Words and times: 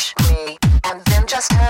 Push 0.00 0.14
me, 0.30 0.56
and 0.84 1.04
then 1.04 1.26
just 1.26 1.50
touch 1.50 1.69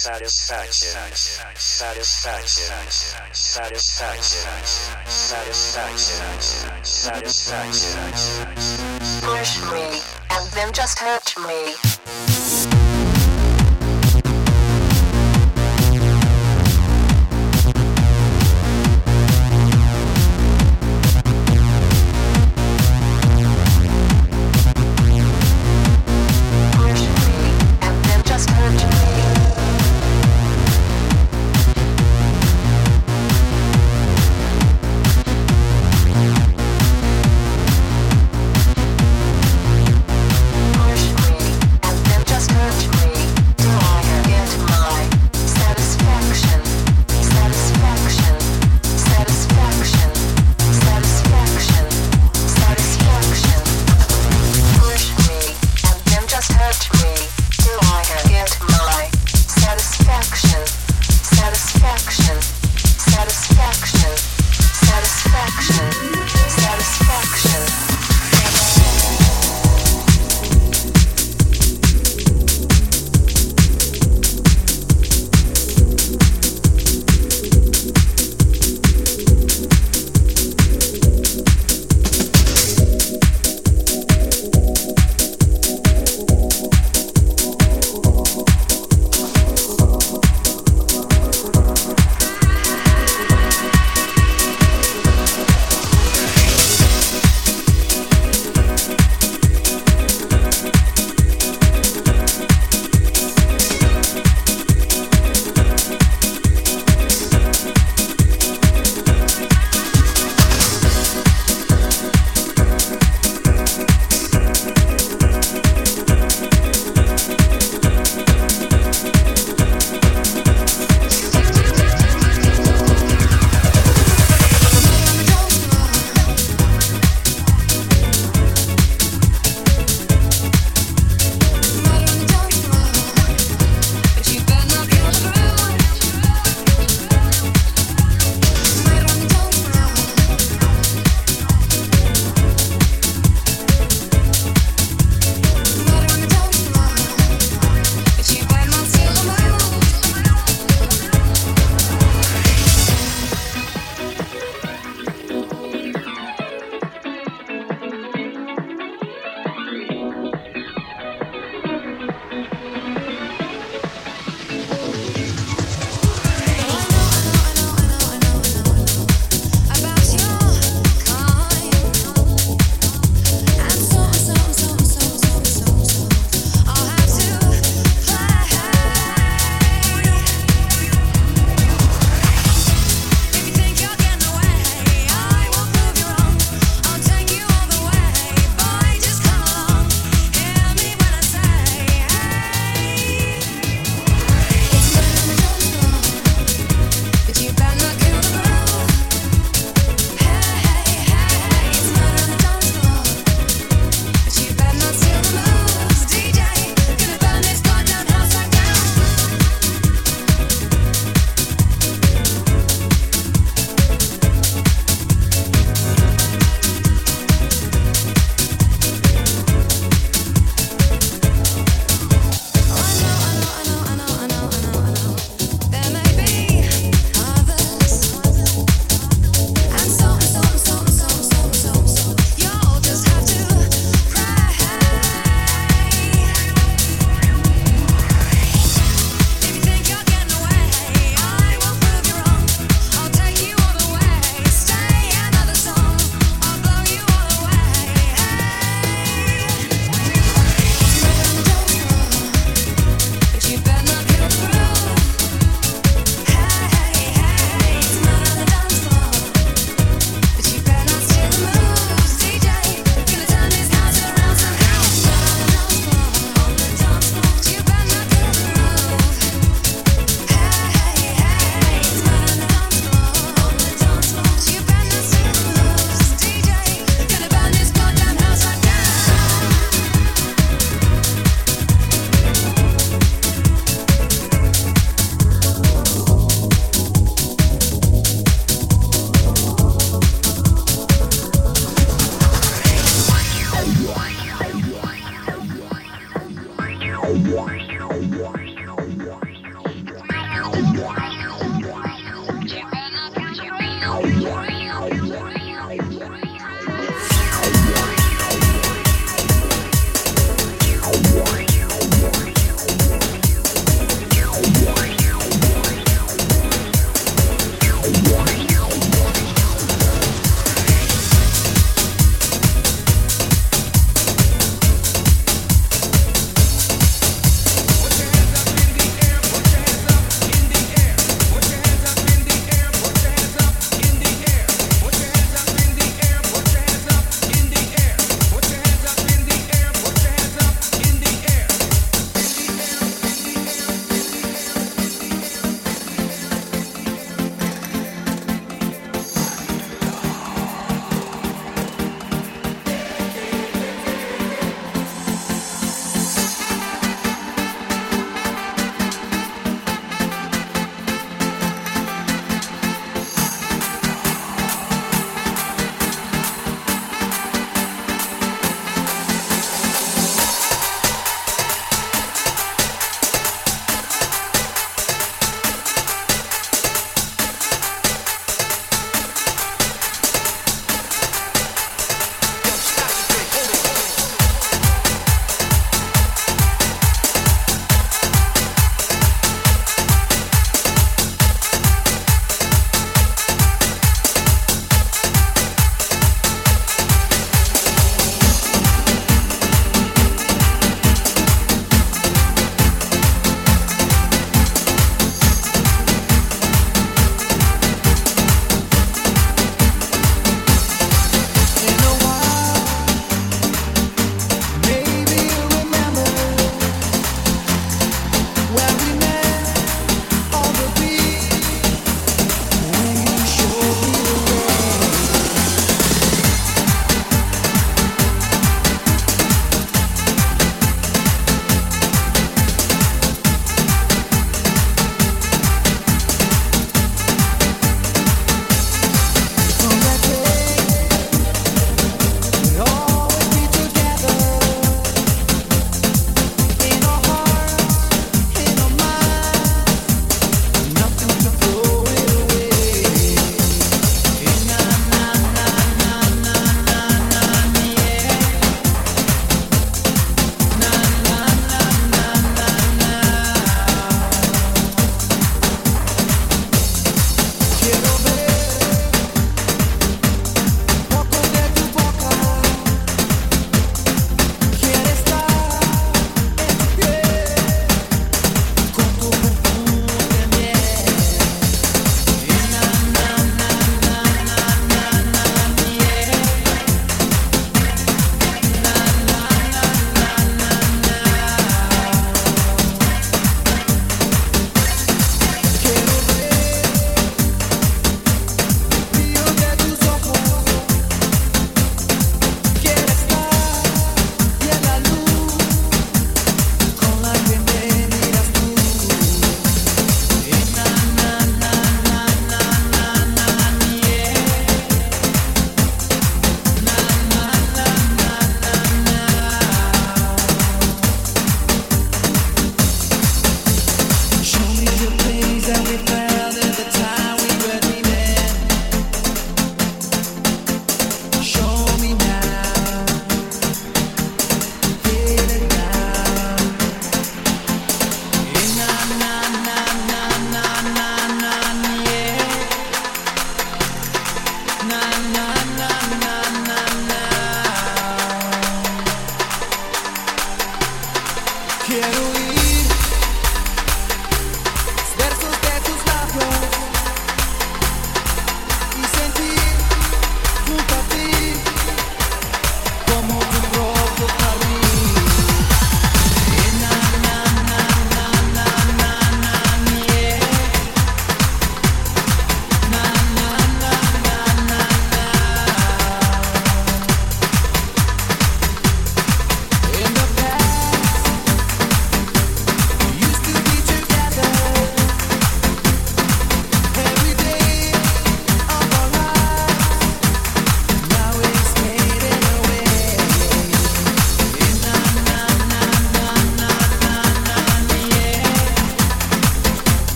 satisfaction, 0.00 0.96
satisfaction, 1.56 2.72
satisfaction, 3.32 4.48
satisfaction, 5.04 6.22
satisfaction. 6.82 6.82
satisfaction. 6.82 8.00
Push 9.20 9.60
me, 9.70 10.00
and 10.30 10.50
then 10.52 10.72
just 10.72 10.96
touch 10.96 11.36
me. 11.36 12.29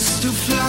Is 0.00 0.18
to 0.20 0.32
fly 0.32 0.59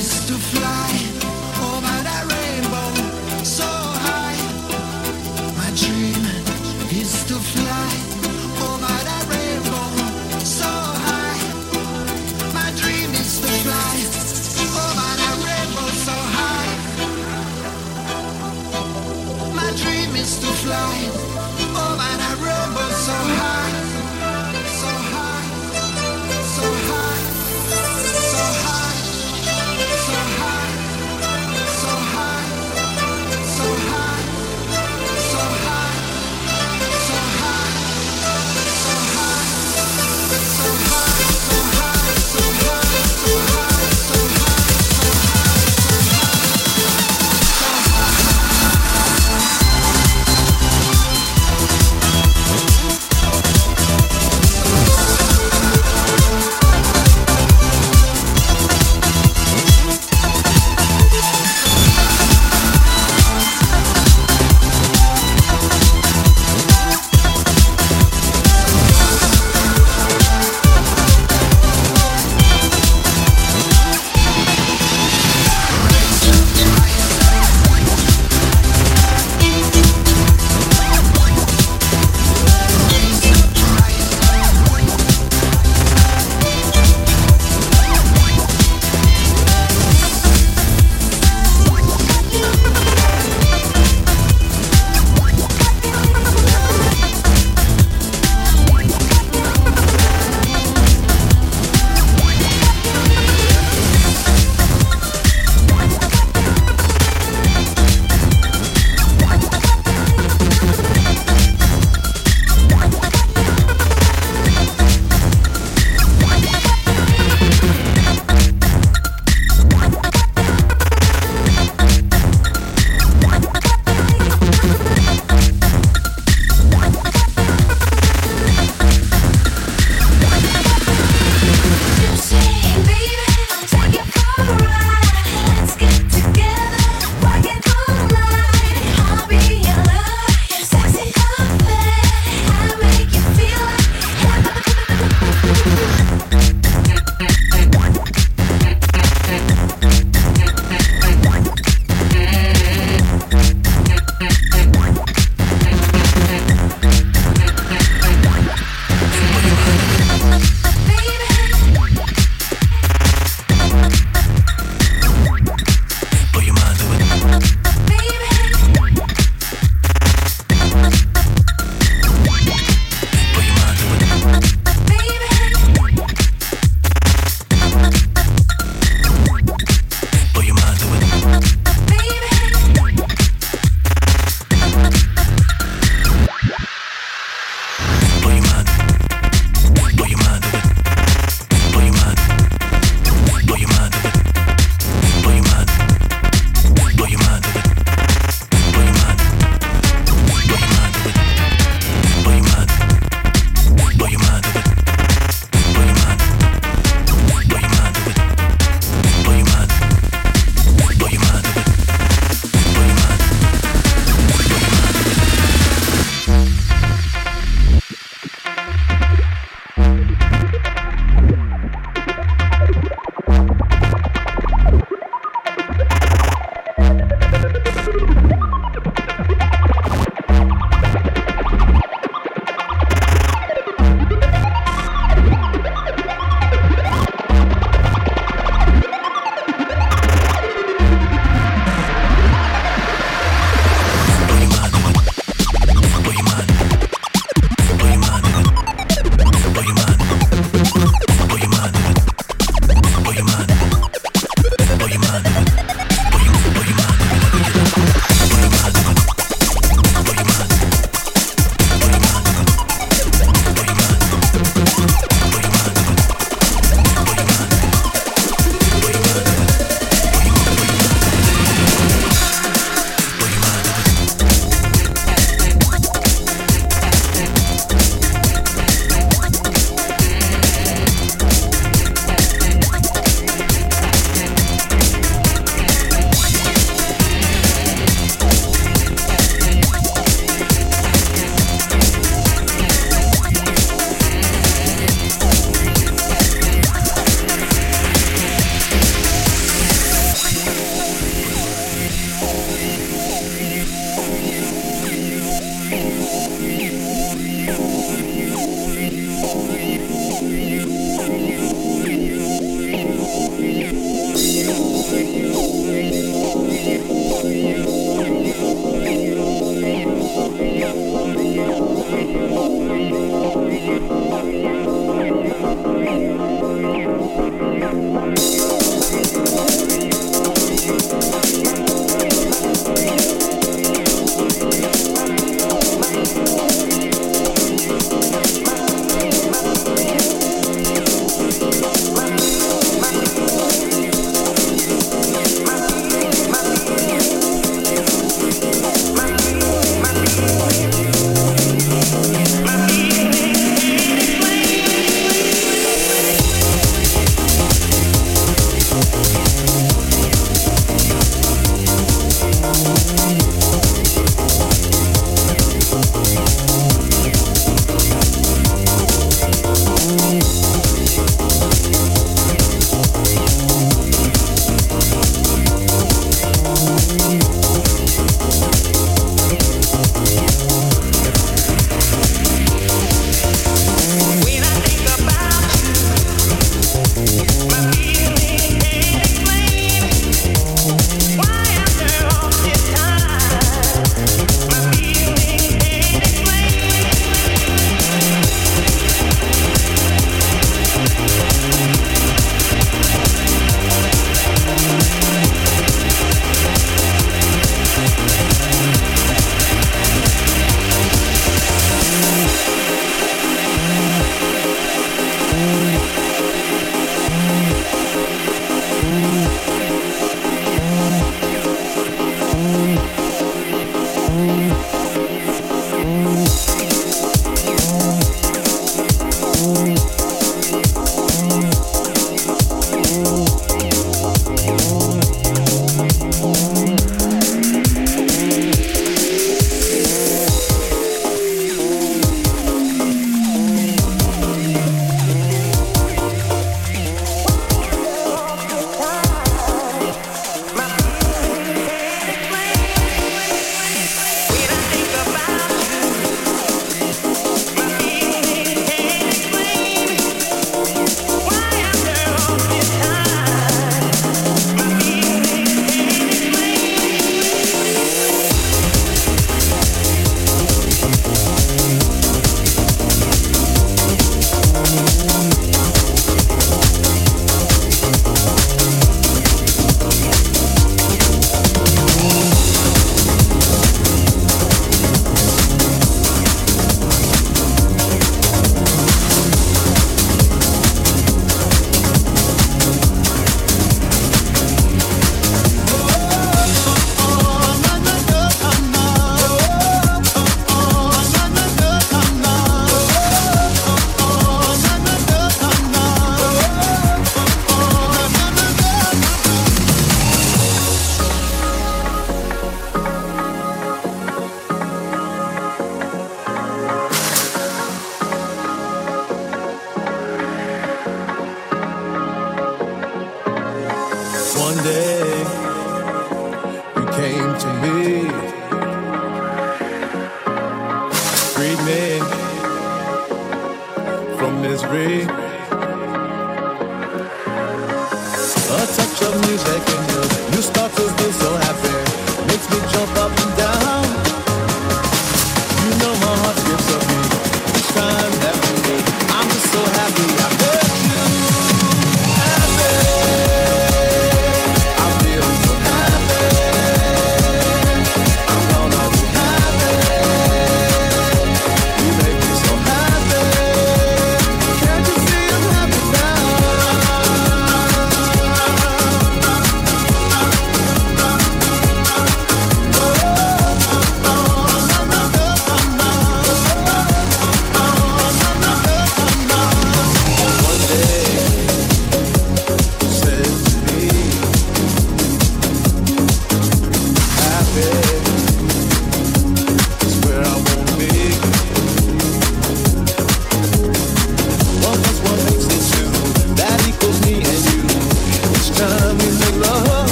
over 0.00 0.60
the 0.60 0.97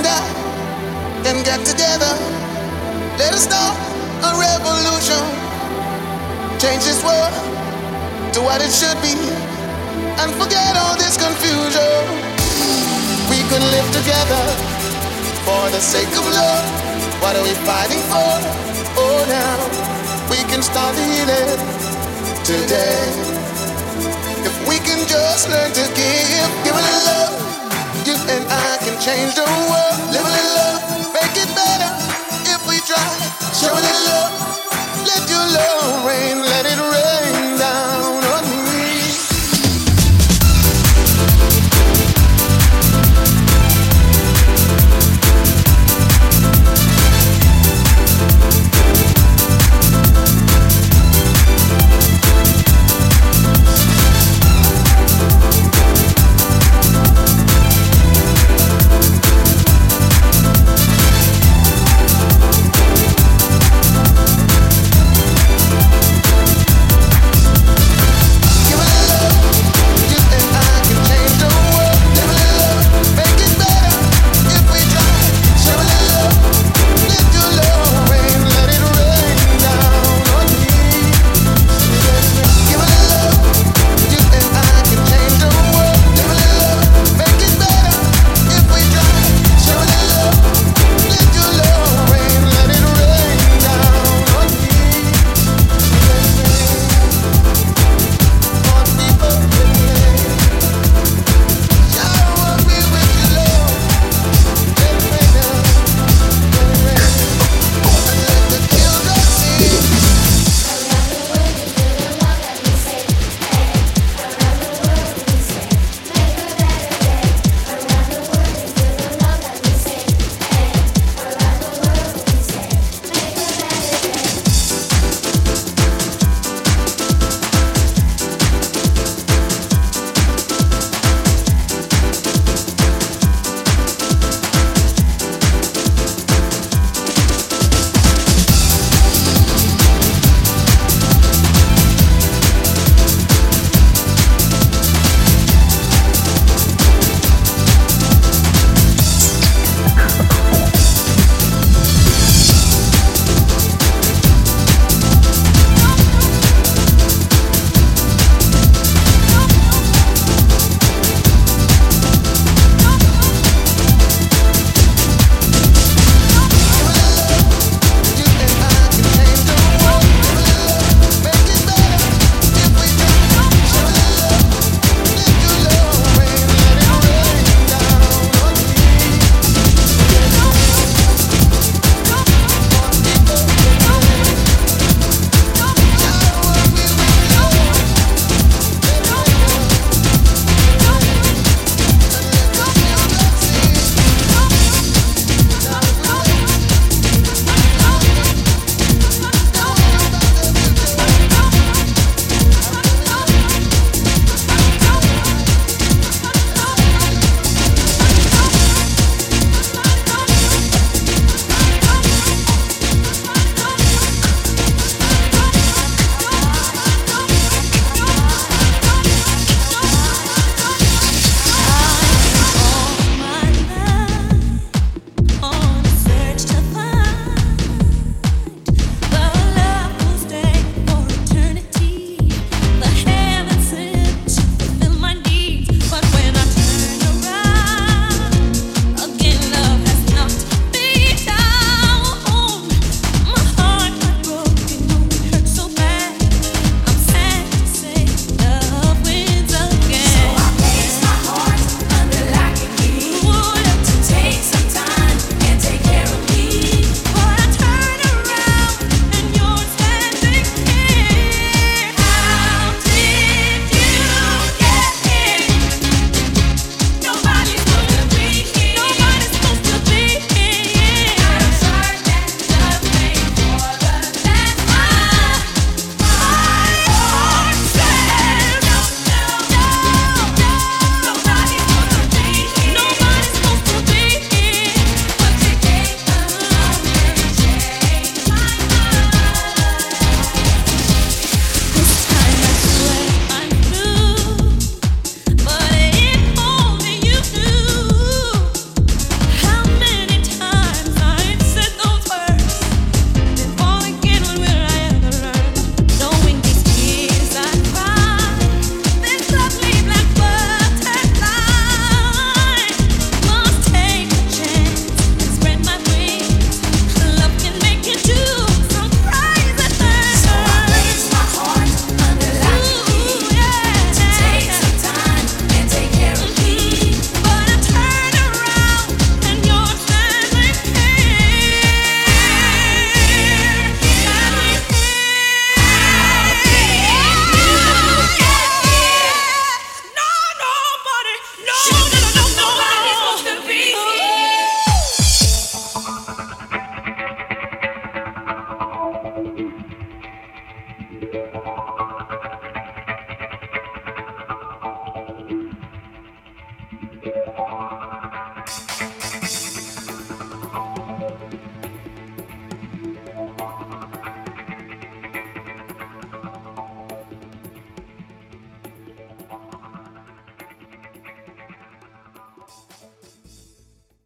and 0.00 0.08
I 0.08 0.24
can 1.24 1.44
get 1.44 1.60
together. 1.66 2.12
Let 3.20 3.36
us 3.36 3.44
start 3.44 3.76
a 4.24 4.32
revolution. 4.40 5.20
Change 6.56 6.84
this 6.88 7.04
world 7.04 7.34
to 8.32 8.40
what 8.40 8.64
it 8.64 8.72
should 8.72 8.96
be. 9.04 9.12
And 10.20 10.32
forget 10.40 10.72
all 10.80 10.96
this 10.96 11.16
confusion. 11.20 12.00
We 13.28 13.44
can 13.52 13.62
live 13.74 13.88
together 13.92 14.44
for 15.44 15.68
the 15.68 15.80
sake 15.80 16.12
of 16.16 16.24
love. 16.24 16.64
What 17.20 17.36
are 17.36 17.44
we 17.44 17.54
fighting 17.68 18.00
for? 18.08 18.32
Oh, 18.96 19.20
now 19.28 19.56
we 20.32 20.40
can 20.48 20.62
start 20.62 20.96
healing 20.96 21.60
today. 22.44 23.04
If 24.48 24.54
we 24.68 24.76
can 24.80 25.00
just 25.06 25.48
learn 25.52 25.70
to 25.76 25.84
give, 25.92 26.50
give 26.64 26.76
it 26.80 26.88
love, 27.04 27.36
you 28.06 28.16
and 28.16 28.44
I 28.48 28.59
change 29.00 29.34
the 29.34 29.42
world. 29.42 29.96
Live 30.12 30.20
a 30.20 30.32
little 30.36 30.54
love, 30.60 31.14
make 31.14 31.36
it 31.40 31.48
better 31.56 31.90
if 32.52 32.60
we 32.68 32.76
try. 32.84 33.08
Show 33.56 33.72
a 33.72 33.80
little 33.80 34.04
love, 34.12 34.32
let 35.08 35.24
your 35.28 35.46
love 35.56 36.04
rain, 36.04 36.42
let 36.44 36.66
it 36.66 36.78
rain 36.78 37.58
down. 37.58 37.99